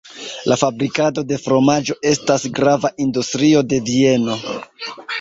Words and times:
La 0.51 0.55
fabrikado 0.61 1.25
de 1.33 1.39
fromaĝo 1.43 1.97
estas 2.13 2.49
grava 2.57 2.93
industrio 3.09 3.65
de 3.71 3.85
Vieno. 3.95 4.43